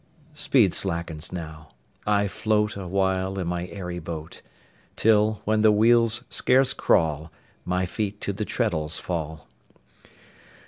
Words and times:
Speed 0.33 0.73
slackens 0.73 1.31
now, 1.31 1.73
I 2.07 2.27
float 2.27 2.75
Awhile 2.75 3.37
in 3.37 3.45
my 3.45 3.67
airy 3.67 3.99
boat; 3.99 4.41
Till, 4.95 5.43
when 5.45 5.61
the 5.61 5.71
wheels 5.71 6.23
scarce 6.27 6.73
crawl, 6.73 7.31
My 7.65 7.85
feet 7.85 8.19
to 8.21 8.33
the 8.33 8.43
treadles 8.43 8.97
fall. 8.99 9.47